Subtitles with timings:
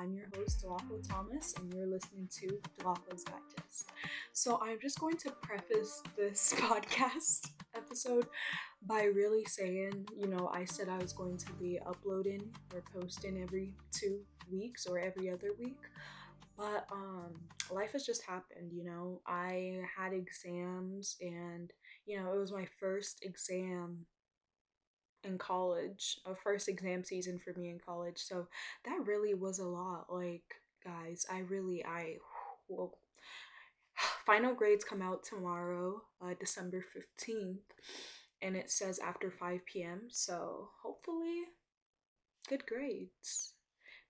[0.00, 3.90] I'm your host, Dolapo Thomas, and you're listening to Dolapo's Digest.
[4.32, 8.26] So, I'm just going to preface this podcast episode
[8.86, 13.42] by really saying, you know, I said I was going to be uploading or posting
[13.42, 15.82] every two weeks or every other week.
[16.56, 17.34] But um
[17.70, 19.20] life has just happened, you know.
[19.26, 21.70] I had exams and
[22.06, 24.06] you know, it was my first exam
[25.24, 28.18] in college, a first exam season for me in college.
[28.18, 28.48] So
[28.84, 30.06] that really was a lot.
[30.12, 30.42] Like,
[30.84, 32.16] guys, I really, I,
[32.68, 32.98] well,
[34.26, 37.58] final grades come out tomorrow, uh, December 15th,
[38.42, 40.02] and it says after 5 p.m.
[40.08, 41.42] So hopefully,
[42.48, 43.54] good grades.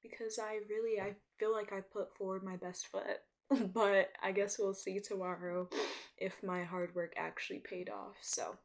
[0.02, 3.20] Because I really, I feel like I put forward my best foot.
[3.74, 5.68] but I guess we'll see tomorrow
[6.16, 8.14] if my hard work actually paid off.
[8.20, 8.56] So,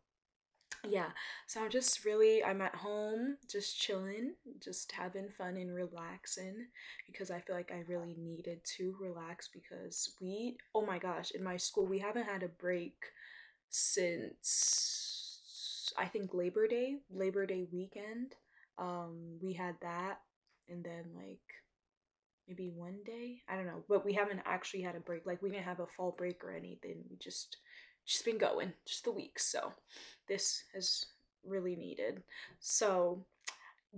[0.89, 1.09] yeah
[1.47, 6.67] so i'm just really i'm at home just chilling just having fun and relaxing
[7.07, 11.43] because i feel like i really needed to relax because we oh my gosh in
[11.43, 12.95] my school we haven't had a break
[13.69, 15.41] since
[15.97, 18.35] i think labor day labor day weekend.
[18.77, 20.19] Um we had that
[20.67, 21.39] and then like
[22.47, 25.49] maybe one day i don't know but we haven't actually had a break like we
[25.49, 27.57] didn't have a fall break or anything we just
[28.05, 29.73] just been going just the weeks so
[30.27, 31.07] this is
[31.45, 32.23] really needed.
[32.59, 33.25] So,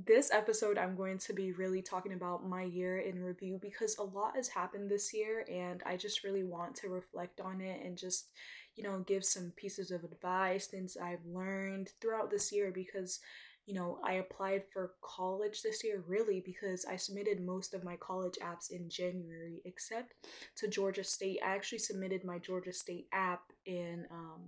[0.05, 4.03] this episode, I'm going to be really talking about my year in review because a
[4.03, 7.97] lot has happened this year, and I just really want to reflect on it and
[7.97, 8.27] just,
[8.75, 13.21] you know, give some pieces of advice, things I've learned throughout this year because
[13.67, 17.97] you know, I applied for college this year really because I submitted most of my
[17.97, 20.13] college apps in January, except
[20.55, 21.39] to Georgia State.
[21.45, 24.41] I actually submitted my Georgia State app in um,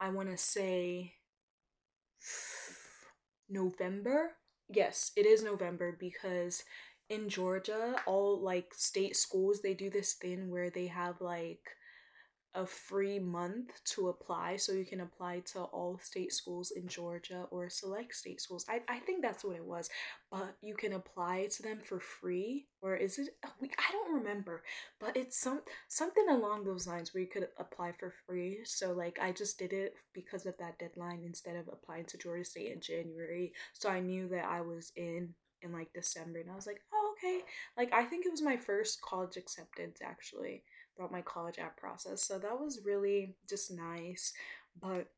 [0.00, 1.14] I want to say
[3.48, 4.32] November.
[4.68, 6.64] Yes, it is November because
[7.08, 11.60] in Georgia, all like state schools, they do this thing where they have like
[12.54, 17.46] a free month to apply so you can apply to all state schools in Georgia
[17.50, 18.64] or select state schools.
[18.68, 19.90] I, I think that's what it was,
[20.30, 24.62] but you can apply to them for free or is it uh, I don't remember,
[25.00, 28.60] but it's some something along those lines where you could apply for free.
[28.64, 32.44] So like I just did it because of that deadline instead of applying to Georgia
[32.44, 33.52] State in January.
[33.72, 37.14] So I knew that I was in in like December and I was like, "Oh,
[37.16, 37.40] okay."
[37.76, 40.62] Like I think it was my first college acceptance actually
[40.96, 42.22] throughout my college app process.
[42.22, 44.32] So that was really just nice.
[44.80, 45.08] But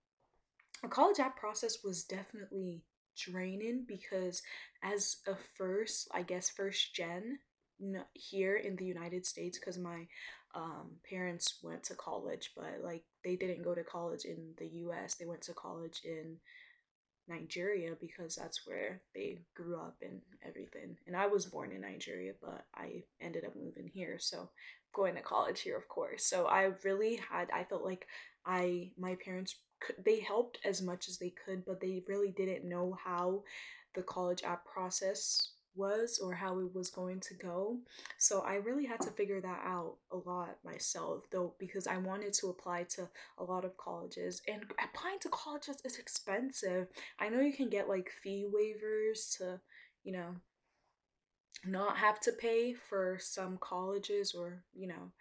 [0.83, 2.83] a college app process was definitely
[3.17, 4.43] draining because
[4.83, 7.39] as a first, I guess first gen
[8.15, 10.07] here in the United States because my
[10.55, 15.15] um, parents went to college, but like they didn't go to college in the US.
[15.15, 16.37] They went to college in
[17.29, 20.97] Nigeria because that's where they grew up and everything.
[21.07, 24.19] And I was born in Nigeria, but I ended up moving here.
[24.19, 24.51] So
[24.95, 26.25] going to college here, of course.
[26.25, 28.07] So I really had, I felt like
[28.45, 32.69] I, my parents, could, they helped as much as they could, but they really didn't
[32.69, 33.43] know how
[33.95, 37.79] the college app process was or how it was going to go.
[38.19, 42.33] So I really had to figure that out a lot myself, though, because I wanted
[42.35, 44.43] to apply to a lot of colleges.
[44.49, 46.89] And applying to colleges is expensive.
[47.19, 49.61] I know you can get like fee waivers to,
[50.05, 50.37] you know,
[51.65, 55.13] not have to pay for some colleges or, you know,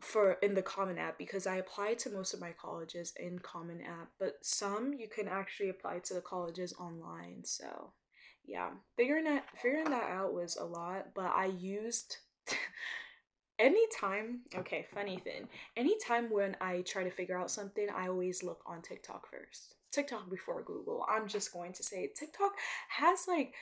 [0.00, 3.80] for in the common app because I applied to most of my colleges in common
[3.80, 7.44] app, but some you can actually apply to the colleges online.
[7.44, 7.92] So,
[8.48, 12.16] yeah, figuring that figuring that out was a lot, but I used
[13.58, 18.62] anytime okay funny thing anytime when i try to figure out something i always look
[18.66, 19.74] on tiktok first.
[19.90, 21.04] Tiktok before google.
[21.08, 22.52] I'm just going to say tiktok
[22.88, 23.54] has like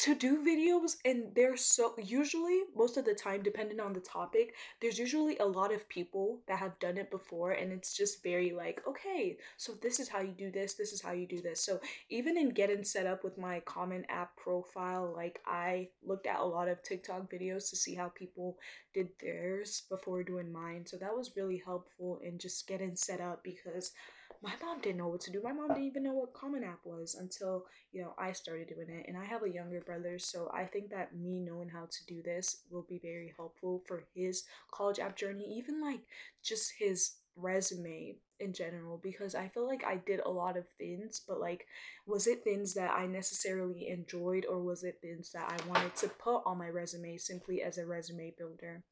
[0.00, 4.54] to do videos and there's so usually most of the time depending on the topic
[4.80, 8.50] there's usually a lot of people that have done it before and it's just very
[8.50, 11.60] like okay so this is how you do this this is how you do this.
[11.60, 16.40] So even in getting set up with my common app profile like i looked at
[16.40, 18.56] a lot of tiktok videos to see how people
[18.94, 20.86] did theirs before doing mine.
[20.86, 23.92] So that was really helpful in just getting set up because
[24.42, 25.42] my mom didn't know what to do.
[25.42, 28.88] My mom didn't even know what Common App was until, you know, I started doing
[28.88, 29.04] it.
[29.06, 32.22] And I have a younger brother, so I think that me knowing how to do
[32.22, 36.00] this will be very helpful for his college app journey, even like
[36.42, 41.20] just his resume in general because I feel like I did a lot of things,
[41.26, 41.66] but like,
[42.06, 46.08] was it things that I necessarily enjoyed or was it things that I wanted to
[46.08, 48.84] put on my resume simply as a resume builder?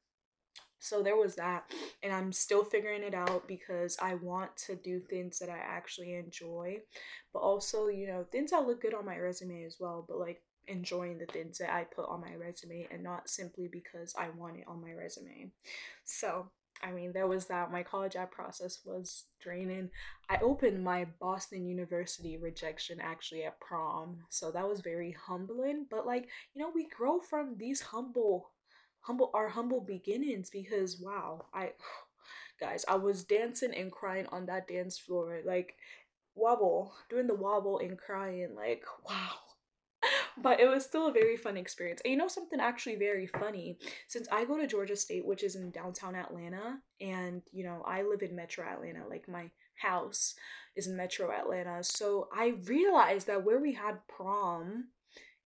[0.79, 1.65] So there was that.
[2.03, 6.15] And I'm still figuring it out because I want to do things that I actually
[6.15, 6.79] enjoy,
[7.33, 10.05] but also, you know, things that look good on my resume as well.
[10.09, 14.15] But like enjoying the things that I put on my resume and not simply because
[14.19, 15.51] I want it on my resume.
[16.05, 16.51] So,
[16.83, 17.73] I mean, there was that.
[17.73, 19.91] My college app process was draining.
[20.29, 24.19] I opened my Boston University rejection actually at prom.
[24.29, 25.87] So that was very humbling.
[25.91, 28.53] But, like, you know, we grow from these humble,
[29.09, 31.73] humble, our humble beginnings because, wow, I,
[32.61, 35.41] guys, I was dancing and crying on that dance floor.
[35.45, 35.75] Like,
[36.37, 38.55] wobble, doing the wobble and crying.
[38.55, 39.39] Like, wow
[40.43, 42.01] but it was still a very fun experience.
[42.05, 43.79] And you know something actually very funny?
[44.07, 48.03] Since I go to Georgia State, which is in downtown Atlanta, and you know, I
[48.03, 50.35] live in Metro Atlanta, like my house
[50.77, 51.83] is in Metro Atlanta.
[51.83, 54.89] So I realized that where we had prom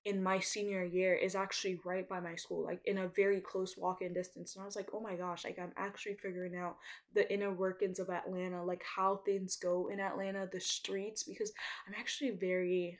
[0.04, 3.76] in my senior year is actually right by my school, like in a very close
[3.76, 4.54] walk-in distance.
[4.54, 6.76] And I was like, oh my gosh, like I'm actually figuring out
[7.14, 11.52] the inner workings of Atlanta, like how things go in Atlanta, the streets, because
[11.86, 12.98] I'm actually very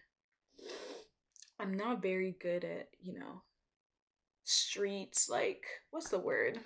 [1.58, 3.42] I'm not very good at, you know,
[4.44, 6.60] streets like what's the word?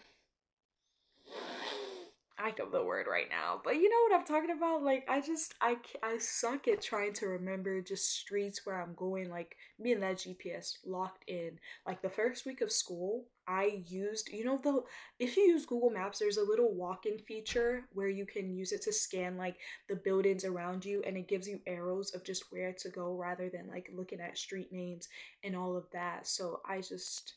[2.39, 4.83] I know the word right now, but you know what I'm talking about?
[4.83, 9.31] Like, I just, I, I suck at trying to remember just streets where I'm going,
[9.31, 11.59] like, me and that GPS locked in.
[11.87, 14.83] Like, the first week of school, I used, you know, the,
[15.19, 18.71] if you use Google Maps, there's a little walk in feature where you can use
[18.71, 19.57] it to scan, like,
[19.89, 23.49] the buildings around you, and it gives you arrows of just where to go rather
[23.49, 25.09] than, like, looking at street names
[25.43, 26.27] and all of that.
[26.27, 27.33] So I just,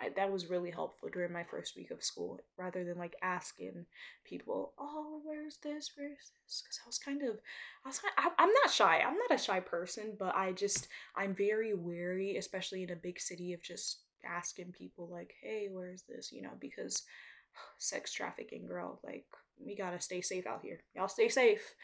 [0.00, 3.86] I, that was really helpful during my first week of school rather than like asking
[4.24, 6.62] people oh where's this where's this?
[6.62, 7.38] Because i was kind of
[7.84, 10.52] i was kind of, I, i'm not shy i'm not a shy person but i
[10.52, 15.68] just i'm very wary especially in a big city of just asking people like hey
[15.70, 16.32] where's this?
[16.32, 17.04] You know because
[17.78, 19.24] sex trafficking girl like
[19.64, 20.80] we gotta stay safe out here.
[20.94, 21.74] Y'all stay safe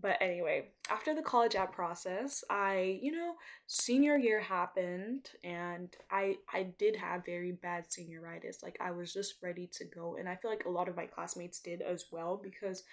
[0.00, 3.34] but anyway, after the college app process, I, you know,
[3.66, 8.62] senior year happened and I I did have very bad senioritis.
[8.62, 11.06] Like I was just ready to go and I feel like a lot of my
[11.06, 12.84] classmates did as well because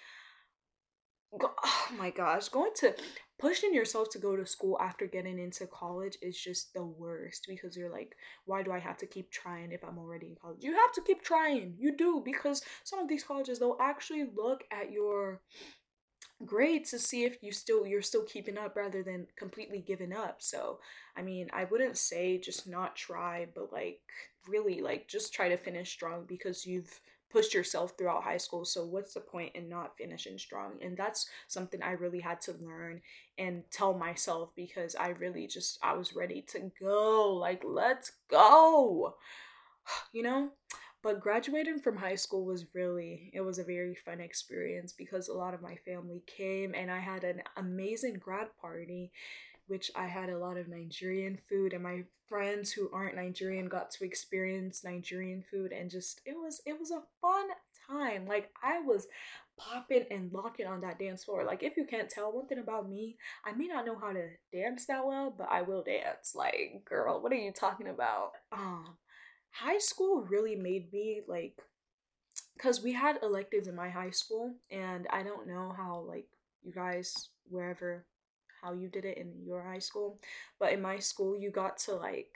[1.42, 2.94] oh my gosh, going to
[3.38, 7.76] pushing yourself to go to school after getting into college is just the worst because
[7.76, 8.14] you're like,
[8.44, 10.58] why do I have to keep trying if I'm already in college?
[10.60, 11.76] You have to keep trying.
[11.78, 15.40] You do because some of these colleges they'll actually look at your
[16.46, 20.36] great to see if you still you're still keeping up rather than completely giving up.
[20.40, 20.80] So
[21.16, 24.00] i mean i wouldn't say just not try but like
[24.48, 27.00] really like just try to finish strong because you've
[27.30, 28.64] pushed yourself throughout high school.
[28.64, 30.72] So what's the point in not finishing strong?
[30.82, 33.00] And that's something i really had to learn
[33.38, 37.34] and tell myself because i really just i was ready to go.
[37.34, 39.16] Like let's go.
[40.12, 40.50] You know
[41.02, 45.34] but graduating from high school was really, it was a very fun experience because a
[45.34, 49.10] lot of my family came and I had an amazing grad party,
[49.66, 53.90] which I had a lot of Nigerian food and my friends who aren't Nigerian got
[53.92, 57.48] to experience Nigerian food and just, it was, it was a fun
[57.88, 58.26] time.
[58.26, 59.06] Like I was
[59.58, 61.44] popping and locking on that dance floor.
[61.44, 64.28] Like if you can't tell one thing about me, I may not know how to
[64.52, 66.34] dance that well, but I will dance.
[66.34, 68.32] Like, girl, what are you talking about?
[68.52, 68.96] Um,
[69.50, 71.58] high school really made me like
[72.56, 76.26] because we had electives in my high school and i don't know how like
[76.62, 78.04] you guys wherever
[78.62, 80.18] how you did it in your high school
[80.58, 82.34] but in my school you got to like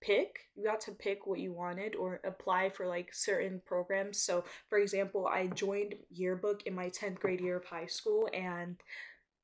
[0.00, 4.20] pick you got to pick what you wanted or apply for like certain programs.
[4.22, 8.76] So for example i joined yearbook in my 10th grade year of high school and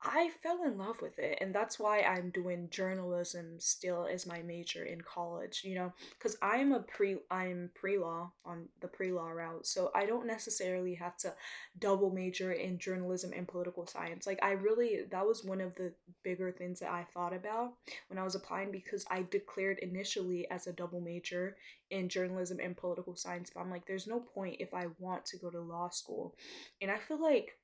[0.01, 4.43] I fell in love with it, and that's why I'm doing journalism still as my
[4.43, 5.61] major in college.
[5.63, 9.91] You know, because I'm a pre I'm pre law on the pre law route, so
[9.95, 11.33] I don't necessarily have to
[11.79, 14.27] double major in journalism and political science.
[14.27, 17.73] Like I really that was one of the bigger things that I thought about
[18.07, 21.57] when I was applying because I declared initially as a double major
[21.89, 25.37] in journalism and political science, but I'm like, there's no point if I want to
[25.37, 26.35] go to law school,
[26.81, 27.57] and I feel like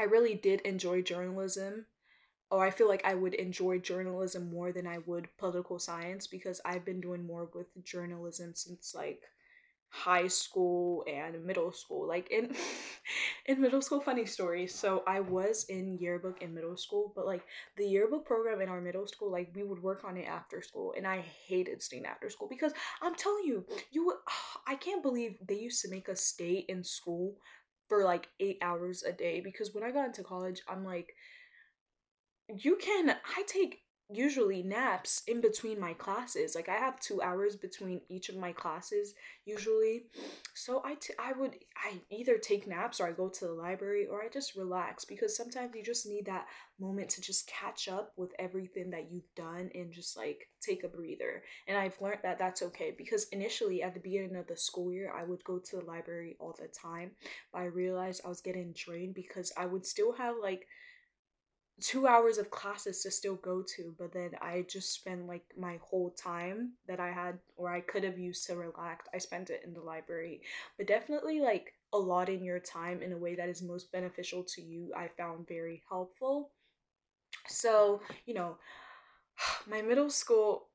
[0.00, 1.84] I really did enjoy journalism.
[2.50, 6.60] Or I feel like I would enjoy journalism more than I would political science because
[6.64, 9.22] I've been doing more with journalism since like
[9.90, 12.08] high school and middle school.
[12.08, 12.56] Like in
[13.46, 14.66] in middle school, funny story.
[14.66, 17.44] So I was in yearbook in middle school, but like
[17.76, 20.94] the yearbook program in our middle school, like we would work on it after school,
[20.96, 24.16] and I hated staying after school because I'm telling you, you would.
[24.66, 27.36] I can't believe they used to make us stay in school
[27.90, 31.12] for like eight hours a day because when I got into college, I'm like,
[32.48, 33.80] you can, I take
[34.12, 36.54] usually naps in between my classes.
[36.54, 39.14] Like I have 2 hours between each of my classes
[39.44, 40.04] usually.
[40.54, 44.06] So I, t- I would I either take naps or I go to the library
[44.06, 46.46] or I just relax because sometimes you just need that
[46.80, 50.88] moment to just catch up with everything that you've done and just like take a
[50.88, 51.42] breather.
[51.68, 55.12] And I've learned that that's okay because initially at the beginning of the school year
[55.16, 57.12] I would go to the library all the time,
[57.52, 60.66] but I realized I was getting drained because I would still have like
[61.80, 65.78] two hours of classes to still go to, but then I just spent like my
[65.82, 69.06] whole time that I had or I could have used to relax.
[69.14, 70.42] I spent it in the library.
[70.76, 74.92] But definitely like allotting your time in a way that is most beneficial to you,
[74.96, 76.50] I found very helpful.
[77.48, 78.58] So, you know,
[79.66, 80.69] my middle school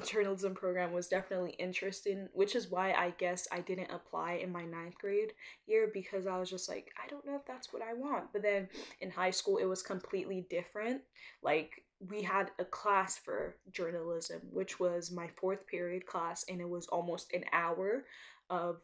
[0.00, 4.64] journalism program was definitely interesting, which is why I guess I didn't apply in my
[4.64, 5.32] ninth grade
[5.66, 8.32] year because I was just like, I don't know if that's what I want.
[8.32, 8.68] But then
[9.00, 11.02] in high school, it was completely different.
[11.42, 16.68] Like, we had a class for journalism, which was my fourth period class, and it
[16.68, 18.04] was almost an hour
[18.50, 18.80] of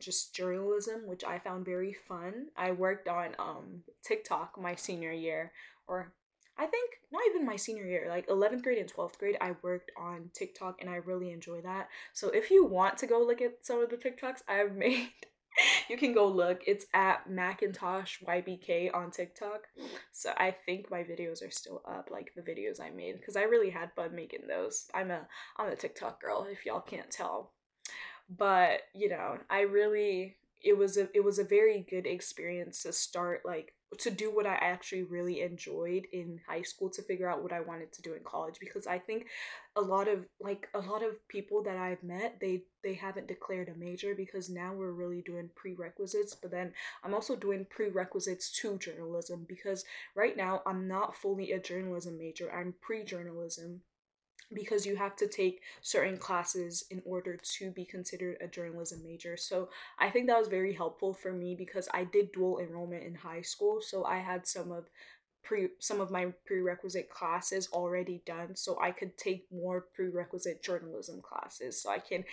[0.00, 2.46] just journalism, which I found very fun.
[2.56, 5.52] I worked on um TikTok my senior year,
[5.86, 6.12] or
[6.58, 9.92] I think not even my senior year, like 11th grade and 12th grade, I worked
[9.96, 11.88] on TikTok and I really enjoy that.
[12.12, 15.10] So if you want to go look at some of the TikToks I've made,
[15.88, 16.60] you can go look.
[16.66, 19.62] It's at Macintosh YBK on TikTok.
[20.12, 23.42] So I think my videos are still up, like the videos I made, because I
[23.42, 24.86] really had fun making those.
[24.94, 27.52] I'm a I'm a TikTok girl, if y'all can't tell.
[28.28, 32.92] But you know, I really it was a it was a very good experience to
[32.92, 37.42] start like to do what I actually really enjoyed in high school to figure out
[37.42, 39.26] what I wanted to do in college because I think
[39.76, 43.68] a lot of like a lot of people that I've met they they haven't declared
[43.68, 48.78] a major because now we're really doing prerequisites but then I'm also doing prerequisites to
[48.78, 53.80] journalism because right now I'm not fully a journalism major I'm pre-journalism
[54.52, 59.36] because you have to take certain classes in order to be considered a journalism major.
[59.36, 63.14] So I think that was very helpful for me because I did dual enrollment in
[63.14, 64.86] high school, so I had some of
[65.42, 71.20] pre some of my prerequisite classes already done so I could take more prerequisite journalism
[71.22, 72.24] classes so I can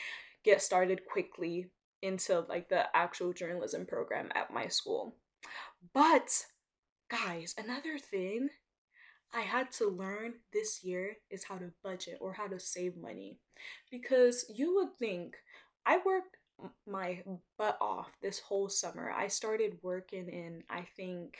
[0.43, 1.69] get started quickly
[2.01, 5.15] into like the actual journalism program at my school.
[5.93, 6.45] But
[7.09, 8.49] guys, another thing
[9.33, 13.37] I had to learn this year is how to budget or how to save money.
[13.91, 15.37] Because you would think
[15.85, 16.37] I worked
[16.87, 17.23] my
[17.57, 19.11] butt off this whole summer.
[19.11, 21.37] I started working in, I think,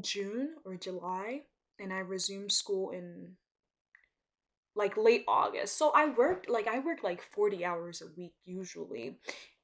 [0.00, 1.42] June or July,
[1.78, 3.36] and I resumed school in
[4.74, 5.78] like late August.
[5.78, 9.18] So I worked like I worked like 40 hours a week usually.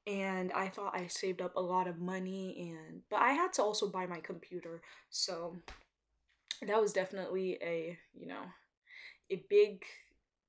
[0.05, 3.63] And I thought I saved up a lot of money and but I had to
[3.63, 4.81] also buy my computer.
[5.09, 5.55] So
[6.61, 8.41] that was definitely a you know
[9.29, 9.83] a big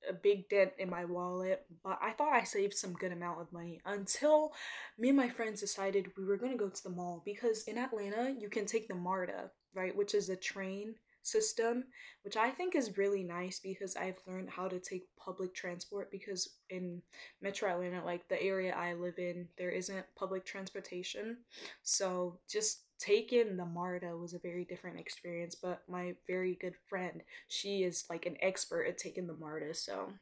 [0.07, 3.51] a big dent in my wallet but i thought i saved some good amount of
[3.51, 4.51] money until
[4.99, 7.77] me and my friends decided we were going to go to the mall because in
[7.77, 10.95] atlanta you can take the marta right which is a train
[11.25, 11.85] system,
[12.23, 16.49] which I think is really nice because I've learned how to take public transport because
[16.69, 17.01] in
[17.41, 21.37] Metro Atlanta, like the area I live in, there isn't public transportation.
[21.83, 27.21] So just taking the MARTA was a very different experience, but my very good friend,
[27.47, 30.13] she is like an expert at taking the MARTA, so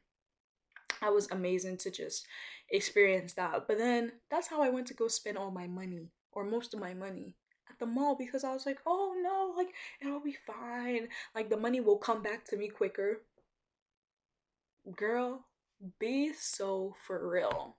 [1.02, 2.26] I was amazing to just
[2.70, 3.68] experience that.
[3.68, 6.80] But then that's how I went to go spend all my money or most of
[6.80, 7.36] my money
[7.70, 11.08] at the mall because I was like, oh no, like it'll be fine.
[11.36, 13.22] Like the money will come back to me quicker.
[14.96, 15.46] Girl,
[16.00, 17.78] be so for real.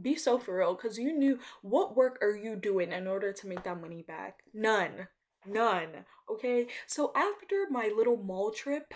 [0.00, 3.46] Be so for real because you knew what work are you doing in order to
[3.46, 4.40] make that money back?
[4.52, 5.08] None.
[5.46, 6.04] None.
[6.30, 6.66] Okay?
[6.86, 8.92] So after my little mall trip,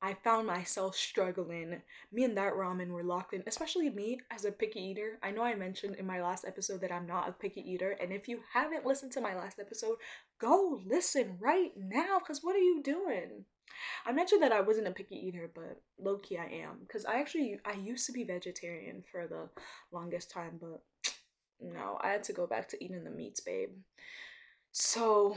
[0.00, 1.82] I found myself struggling.
[2.12, 5.18] Me and that ramen were locked in, especially me as a picky eater.
[5.22, 8.12] I know I mentioned in my last episode that I'm not a picky eater, and
[8.12, 9.96] if you haven't listened to my last episode,
[10.40, 13.44] go listen right now because what are you doing?
[14.06, 17.20] I mentioned that I wasn't a picky eater, but low key I am because I
[17.20, 19.48] actually I used to be vegetarian for the
[19.92, 20.82] longest time, but
[21.60, 23.70] no, I had to go back to eating the meats, babe.
[24.72, 25.36] So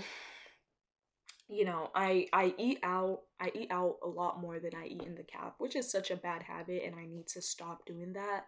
[1.52, 5.04] you know i i eat out i eat out a lot more than i eat
[5.04, 8.14] in the cab which is such a bad habit and i need to stop doing
[8.14, 8.46] that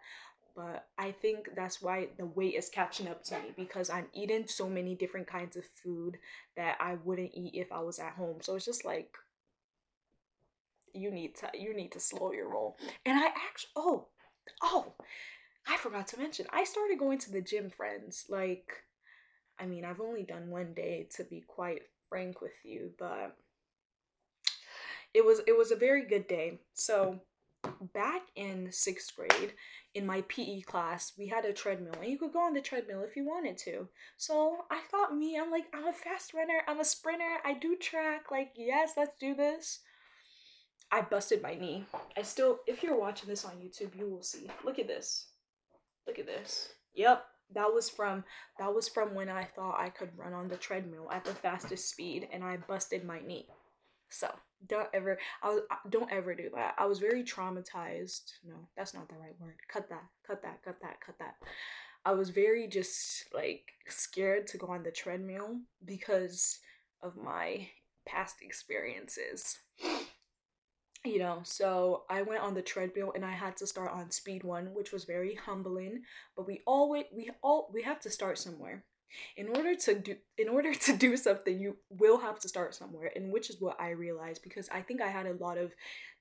[0.55, 4.47] but i think that's why the weight is catching up to me because i'm eating
[4.47, 6.17] so many different kinds of food
[6.55, 9.09] that i wouldn't eat if i was at home so it's just like
[10.93, 14.07] you need to you need to slow your roll and i actually oh
[14.61, 14.93] oh
[15.67, 18.83] i forgot to mention i started going to the gym friends like
[19.59, 21.81] i mean i've only done one day to be quite
[22.13, 23.35] frank with you, but
[25.15, 26.59] it was it was a very good day.
[26.75, 27.21] So
[27.91, 29.53] back in sixth grade,
[29.95, 33.01] in my PE class, we had a treadmill, and you could go on the treadmill
[33.01, 33.87] if you wanted to.
[34.15, 37.75] So I thought, me, I'm like, I'm a fast runner, I'm a sprinter, I do
[37.77, 38.29] track.
[38.29, 39.79] Like, yes, let's do this.
[40.93, 41.85] I busted my knee.
[42.15, 44.47] I still, if you're watching this on YouTube, you will see.
[44.63, 45.25] Look at this.
[46.05, 46.69] Look at this.
[46.93, 48.23] Yep, that was from
[48.59, 51.89] that was from when I thought I could run on the treadmill at the fastest
[51.89, 53.47] speed, and I busted my knee.
[54.09, 54.29] So
[54.67, 56.75] don't ever I was don't ever do that.
[56.77, 58.33] I was very traumatized.
[58.47, 59.55] No, that's not the right word.
[59.67, 60.03] Cut that.
[60.27, 60.61] Cut that.
[60.63, 61.01] Cut that.
[61.03, 61.37] Cut that.
[62.05, 66.59] I was very just like scared to go on the treadmill because
[67.01, 67.69] of my
[68.05, 69.57] past experiences
[71.05, 74.43] you know so i went on the treadmill and i had to start on speed
[74.43, 76.01] one which was very humbling
[76.35, 78.83] but we always we all we have to start somewhere
[79.37, 83.11] in order to do in order to do something you will have to start somewhere
[83.15, 85.73] and which is what i realized because i think i had a lot of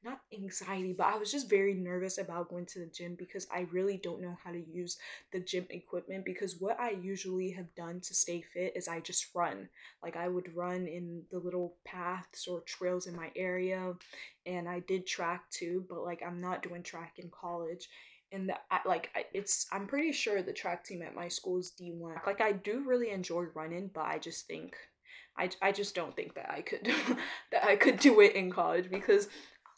[0.05, 3.67] not anxiety but i was just very nervous about going to the gym because i
[3.71, 4.99] really don't know how to use
[5.33, 9.27] the gym equipment because what i usually have done to stay fit is i just
[9.35, 9.69] run.
[10.03, 13.95] Like i would run in the little paths or trails in my area
[14.47, 17.89] and i did track too but like i'm not doing track in college
[18.33, 22.27] and I, like it's i'm pretty sure the track team at my school is d1
[22.27, 24.77] like i do really enjoy running but i just think
[25.37, 26.91] i, I just don't think that i could
[27.53, 29.29] that i could do it in college because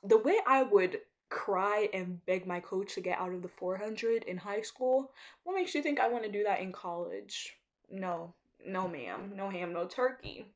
[0.02, 0.98] the way i would
[1.30, 5.10] cry and beg my coach to get out of the 400 in high school
[5.42, 7.56] what makes you think i want to do that in college?
[7.90, 8.34] No
[8.66, 9.32] no ma'am.
[9.34, 10.46] No ham no turkey.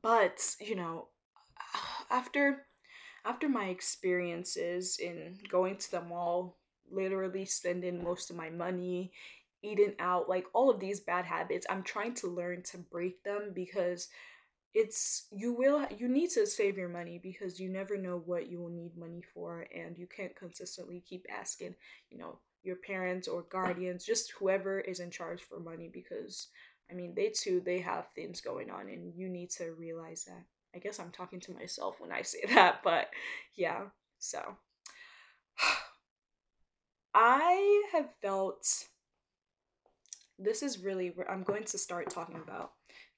[0.00, 1.08] But you know
[2.10, 2.66] after
[3.24, 6.58] after my experiences in going to the mall,
[6.90, 9.12] literally spending most of my money,
[9.62, 13.52] eating out, like all of these bad habits, I'm trying to learn to break them
[13.54, 14.08] because
[14.74, 18.58] it's you will you need to save your money because you never know what you
[18.58, 21.74] will need money for and you can't consistently keep asking,
[22.10, 26.48] you know, your parents or guardians, just whoever is in charge for money because
[26.90, 30.44] I mean, they too they have things going on and you need to realize that.
[30.74, 33.08] I guess I'm talking to myself when I say that, but
[33.56, 33.84] yeah.
[34.18, 34.40] So
[37.14, 38.66] I have felt
[40.38, 42.72] this is really where I'm going to start talking about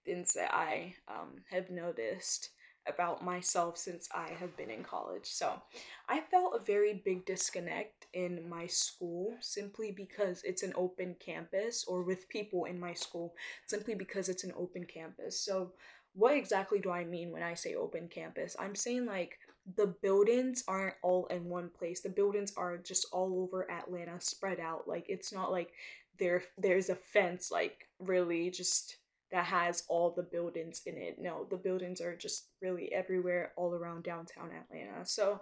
[0.05, 2.51] things that I um, have noticed
[2.87, 5.25] about myself since I have been in college.
[5.25, 5.63] So,
[6.09, 11.85] I felt a very big disconnect in my school simply because it's an open campus,
[11.89, 13.35] or with people in my school
[13.67, 15.41] simply because it's an open campus.
[15.41, 15.73] So,
[16.15, 18.57] what exactly do I mean when I say open campus?
[18.59, 19.39] I'm saying like
[19.77, 22.01] the buildings aren't all in one place.
[22.01, 24.87] The buildings are just all over Atlanta, spread out.
[24.87, 25.73] Like it's not like
[26.19, 28.97] there there's a fence like really just
[29.33, 31.17] that has all the buildings in it.
[31.19, 35.05] No, the buildings are just really everywhere all around downtown Atlanta.
[35.05, 35.41] So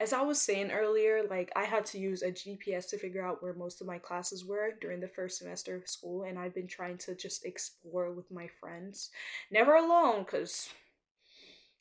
[0.00, 3.42] as I was saying earlier, like I had to use a GPS to figure out
[3.42, 6.66] where most of my classes were during the first semester of school, and I've been
[6.66, 9.10] trying to just explore with my friends.
[9.50, 10.68] Never alone, because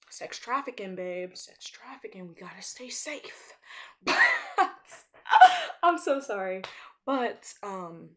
[0.09, 1.35] sex trafficking, babe.
[1.35, 3.53] Sex trafficking, we gotta stay safe.
[4.05, 4.17] But
[5.83, 6.61] I'm so sorry.
[7.05, 8.09] But um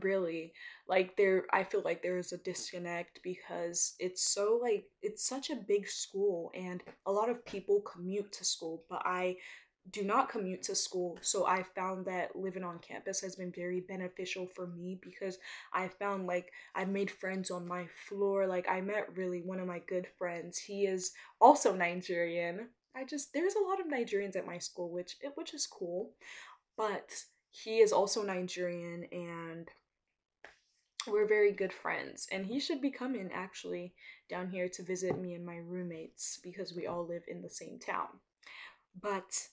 [0.00, 0.54] really
[0.86, 5.56] like there i feel like there's a disconnect because it's so like it's such a
[5.56, 9.36] big school and a lot of people commute to school but i
[9.90, 11.18] do not commute to school.
[11.20, 15.36] So i found that living on campus has been very beneficial for me because
[15.72, 18.46] i found like i made friends on my floor.
[18.46, 20.58] Like i met really one of my good friends.
[20.58, 22.68] He is also nigerian.
[22.96, 26.12] I just there's a lot of nigerians at my school which it which is cool
[26.76, 27.10] but
[27.50, 29.68] he is also Nigerian and
[31.06, 32.26] we're very good friends.
[32.32, 33.94] And he should be coming actually
[34.28, 37.78] down here to visit me and my roommates because we all live in the same
[37.78, 38.08] town.
[39.00, 39.48] But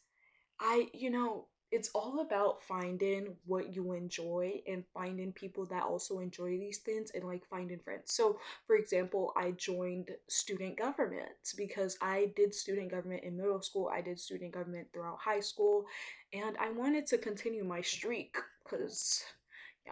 [0.60, 6.20] I, you know, it's all about finding what you enjoy and finding people that also
[6.20, 8.14] enjoy these things and like finding friends.
[8.14, 13.90] So, for example, I joined student government because I did student government in middle school,
[13.92, 15.86] I did student government throughout high school,
[16.34, 19.24] and I wanted to continue my streak because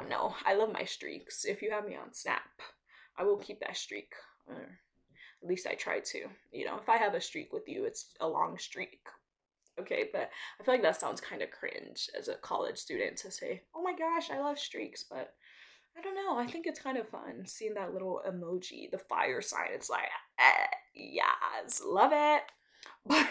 [0.09, 1.45] know, I love my streaks.
[1.45, 2.61] If you have me on Snap,
[3.17, 4.13] I will keep that streak.
[4.47, 4.55] Or
[5.41, 6.19] at least I try to.
[6.51, 8.99] You know, if I have a streak with you, it's a long streak
[9.79, 13.31] okay but i feel like that sounds kind of cringe as a college student to
[13.31, 15.33] say oh my gosh i love streaks but
[15.97, 19.41] i don't know i think it's kind of fun seeing that little emoji the fire
[19.41, 22.43] sign it's like eh, yes love it
[23.05, 23.27] but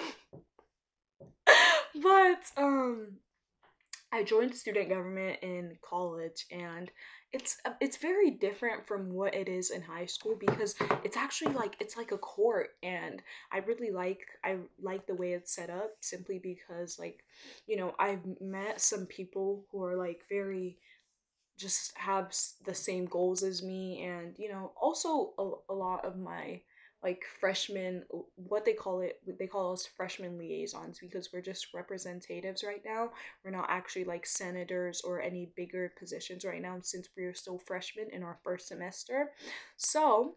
[2.03, 3.19] but um
[4.13, 6.91] i joined student government in college and
[7.33, 11.53] it's uh, it's very different from what it is in high school because it's actually
[11.53, 15.69] like it's like a court and I really like I like the way it's set
[15.69, 17.25] up simply because like
[17.67, 20.79] you know I've met some people who are like very
[21.59, 22.33] just have
[22.65, 26.63] the same goals as me and you know also a, a lot of my
[27.03, 28.03] like freshmen
[28.35, 33.11] what they call it they call us freshman liaisons because we're just representatives right now.
[33.45, 38.09] We're not actually like senators or any bigger positions right now since we're still freshmen
[38.13, 39.31] in our first semester.
[39.77, 40.37] So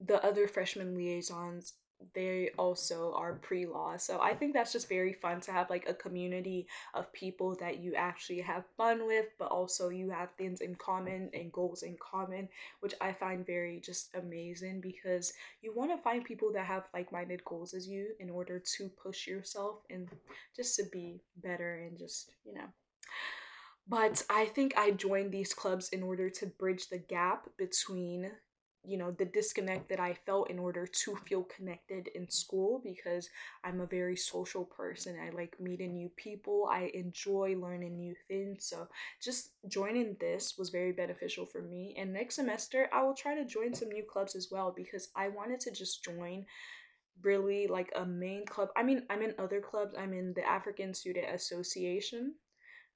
[0.00, 1.74] the other freshman liaisons
[2.14, 3.96] they also are pre-law.
[3.96, 7.78] So i think that's just very fun to have like a community of people that
[7.78, 11.96] you actually have fun with but also you have things in common and goals in
[12.00, 12.48] common
[12.80, 17.44] which i find very just amazing because you want to find people that have like-minded
[17.44, 20.08] goals as you in order to push yourself and
[20.54, 22.66] just to be better and just you know.
[23.86, 28.30] But I think I joined these clubs in order to bridge the gap between
[28.86, 33.28] you know the disconnect that i felt in order to feel connected in school because
[33.64, 35.16] i'm a very social person.
[35.20, 36.68] I like meeting new people.
[36.70, 38.66] I enjoy learning new things.
[38.66, 38.88] So
[39.22, 41.94] just joining this was very beneficial for me.
[41.98, 45.28] And next semester i will try to join some new clubs as well because i
[45.28, 46.44] wanted to just join
[47.22, 48.68] really like a main club.
[48.76, 49.94] I mean i'm in other clubs.
[49.98, 52.34] I'm in the african student association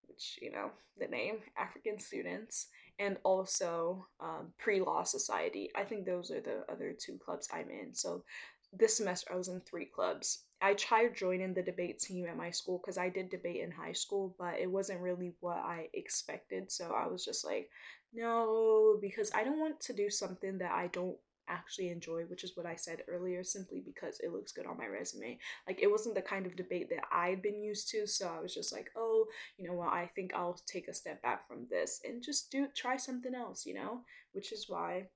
[0.06, 5.70] which you know the name african students and also um, pre law society.
[5.74, 7.94] I think those are the other two clubs I'm in.
[7.94, 8.24] So
[8.72, 10.44] this semester I was in three clubs.
[10.60, 13.92] I tried joining the debate team at my school because I did debate in high
[13.92, 16.70] school, but it wasn't really what I expected.
[16.70, 17.70] So I was just like,
[18.12, 21.16] no, because I don't want to do something that I don't
[21.48, 24.86] actually enjoy, which is what I said earlier, simply because it looks good on my
[24.86, 25.38] resume.
[25.66, 28.54] Like it wasn't the kind of debate that I'd been used to, so I was
[28.54, 32.00] just like, oh, you know what, I think I'll take a step back from this
[32.04, 34.00] and just do try something else, you know?
[34.32, 35.08] Which is why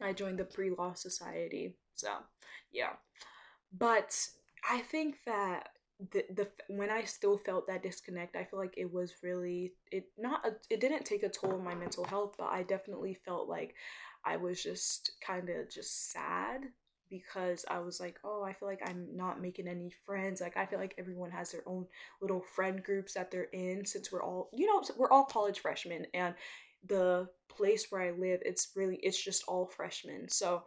[0.00, 1.76] I joined the pre-law society.
[1.94, 2.08] So,
[2.72, 2.92] yeah.
[3.76, 4.16] But
[4.68, 5.68] I think that
[6.12, 10.06] the, the when I still felt that disconnect, I feel like it was really it
[10.18, 13.48] not a, it didn't take a toll on my mental health, but I definitely felt
[13.48, 13.74] like
[14.24, 16.62] I was just kind of just sad
[17.10, 20.40] because I was like, oh, I feel like I'm not making any friends.
[20.40, 21.86] Like I feel like everyone has their own
[22.22, 26.06] little friend groups that they're in since we're all, you know, we're all college freshmen
[26.14, 26.34] and
[26.86, 30.28] the place where I live, it's really it's just all freshmen.
[30.28, 30.62] So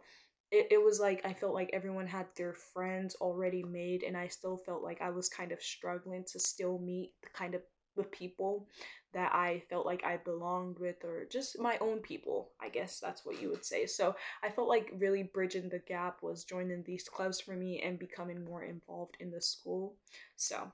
[0.52, 4.28] it, it was like I felt like everyone had their friends already made and I
[4.28, 7.62] still felt like I was kind of struggling to still meet the kind of
[7.96, 8.68] the people
[9.14, 13.24] that I felt like I belonged with, or just my own people, I guess that's
[13.24, 13.86] what you would say.
[13.86, 17.98] So I felt like really bridging the gap was joining these clubs for me and
[17.98, 19.94] becoming more involved in the school.
[20.36, 20.72] So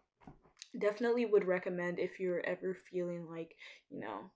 [0.79, 3.57] definitely would recommend if you're ever feeling like,
[3.91, 4.31] you know,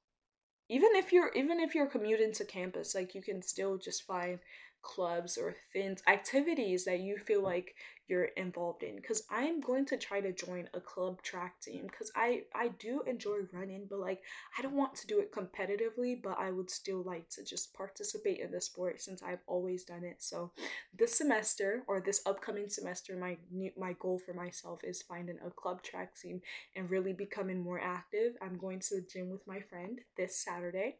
[0.68, 4.38] even if you're even if you're commuting to campus, like you can still just find
[4.84, 7.74] clubs or things activities that you feel like
[8.06, 12.12] you're involved in because i'm going to try to join a club track team because
[12.14, 14.20] i i do enjoy running but like
[14.58, 18.40] i don't want to do it competitively but i would still like to just participate
[18.40, 20.16] in the sport since i've always done it.
[20.18, 20.50] So
[20.98, 25.50] this semester or this upcoming semester my new my goal for myself is finding a
[25.50, 26.40] club track team
[26.76, 28.34] and really becoming more active.
[28.42, 30.96] I'm going to the gym with my friend this saturday.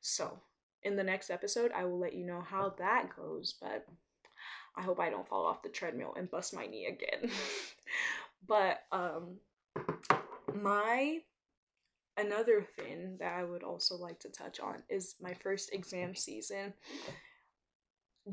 [0.00, 0.40] So
[0.84, 3.86] in the next episode, I will let you know how that goes, but
[4.76, 7.30] I hope I don't fall off the treadmill and bust my knee again.
[8.46, 9.38] but um
[10.54, 11.18] my
[12.16, 16.74] another thing that I would also like to touch on is my first exam season.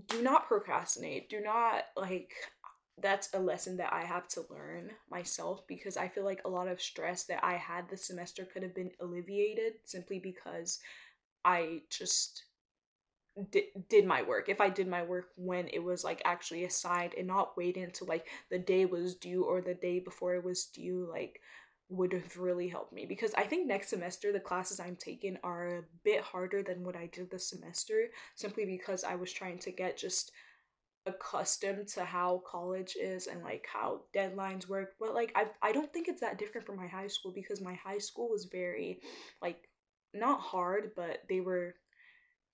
[0.07, 1.29] Do not procrastinate.
[1.29, 2.31] Do not like
[3.01, 6.67] that's a lesson that I have to learn myself because I feel like a lot
[6.67, 10.79] of stress that I had this semester could have been alleviated simply because
[11.45, 12.43] I just
[13.51, 14.49] did, did my work.
[14.49, 18.07] If i did my work when it was like actually assigned and not wait until
[18.07, 21.39] like the day was due or the day before it was due like
[21.89, 25.79] would have really helped me because i think next semester the classes i'm taking are
[25.79, 29.71] a bit harder than what i did this semester simply because i was trying to
[29.71, 30.31] get just
[31.05, 34.93] accustomed to how college is and like how deadlines work.
[34.99, 37.73] But like i i don't think it's that different from my high school because my
[37.73, 38.99] high school was very
[39.41, 39.67] like
[40.13, 41.75] not hard, but they were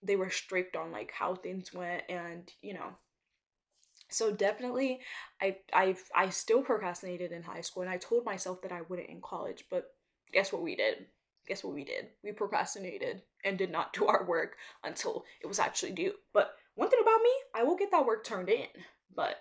[0.04, 2.89] they were strict on like how things went and you know
[4.10, 5.00] so definitely
[5.41, 9.10] i i i still procrastinated in high school and i told myself that i wouldn't
[9.10, 9.91] in college but
[10.32, 11.08] guess what we did
[11.48, 15.60] guess what we did we procrastinated and did not do our work until it was
[15.60, 18.67] actually due but one thing about me i will get that work turned in
[19.15, 19.38] but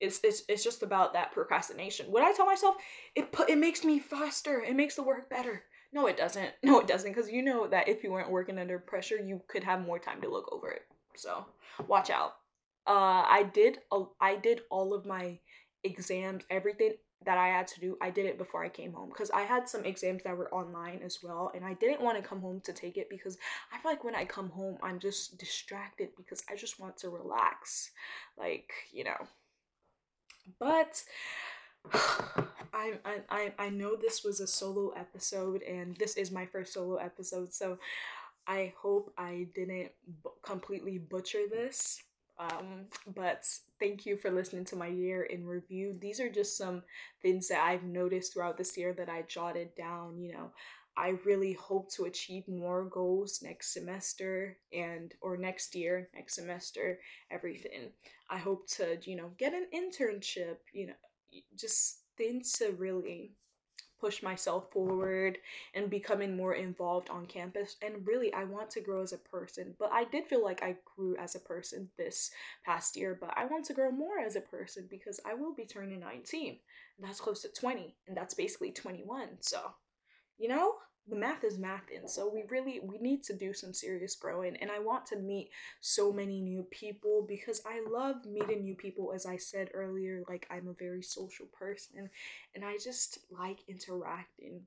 [0.00, 2.06] it's, it's it's just about that procrastination.
[2.06, 2.76] What I tell myself,
[3.16, 4.60] it put it makes me faster.
[4.60, 5.64] It makes the work better.
[5.92, 6.50] No, it doesn't.
[6.62, 7.10] No, it doesn't.
[7.12, 10.20] Because you know that if you weren't working under pressure, you could have more time
[10.22, 10.82] to look over it.
[11.16, 11.46] So
[11.86, 12.36] watch out.
[12.86, 13.78] Uh, I did.
[14.20, 15.38] I did all of my
[15.84, 17.98] exams, everything that I had to do.
[18.00, 21.00] I did it before I came home because I had some exams that were online
[21.04, 23.36] as well, and I didn't want to come home to take it because
[23.72, 27.10] I feel like when I come home, I'm just distracted because I just want to
[27.10, 27.90] relax,
[28.38, 29.26] like you know.
[30.58, 31.02] But
[31.92, 32.92] I,
[33.30, 37.52] I, I know this was a solo episode and this is my first solo episode,
[37.52, 37.78] so
[38.46, 39.90] I hope I didn't
[40.24, 42.02] b- completely butcher this.
[42.38, 43.44] Um, but
[43.80, 45.96] thank you for listening to my year in review.
[46.00, 46.82] These are just some
[47.20, 50.18] things that I've noticed throughout this year that I jotted down.
[50.20, 50.50] You know,
[50.96, 57.00] I really hope to achieve more goals next semester and or next year, next semester,
[57.30, 57.90] everything.
[58.30, 60.94] I hope to, you know, get an internship, you know,
[61.56, 63.32] just things to really
[64.00, 65.38] push myself forward
[65.74, 67.76] and becoming more involved on campus.
[67.82, 70.76] And really I want to grow as a person but I did feel like I
[70.96, 72.30] grew as a person this
[72.64, 75.64] past year but I want to grow more as a person because I will be
[75.64, 76.58] turning 19
[77.00, 79.60] that's close to 20 and that's basically 21 so
[80.38, 80.74] you know
[81.08, 84.56] the math is math and so we really we need to do some serious growing
[84.56, 89.12] and i want to meet so many new people because i love meeting new people
[89.14, 92.08] as i said earlier like i'm a very social person
[92.54, 94.60] and i just like interacting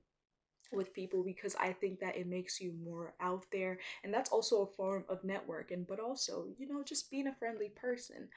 [0.72, 4.62] with people because i think that it makes you more out there and that's also
[4.62, 8.28] a form of networking but also you know just being a friendly person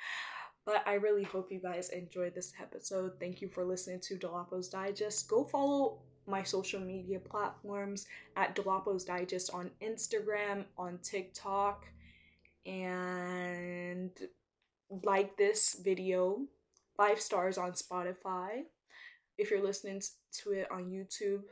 [0.65, 3.19] but I really hope you guys enjoyed this episode.
[3.19, 5.27] Thank you for listening to Dolapo's Digest.
[5.29, 11.85] Go follow my social media platforms at Dolapo's Digest on Instagram, on TikTok,
[12.65, 14.11] and
[15.03, 16.41] like this video,
[16.97, 18.63] five stars on Spotify.
[19.37, 20.01] If you're listening
[20.43, 21.43] to it on YouTube,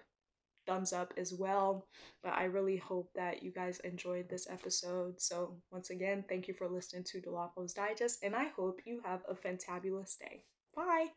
[0.66, 1.88] thumbs up as well.
[2.24, 5.22] But I really hope that you guys enjoyed this episode.
[5.22, 9.22] So, once again, thank you for listening to Dolapo's Digest, and I hope you have
[9.28, 10.44] a fantabulous day.
[10.76, 11.08] Bye.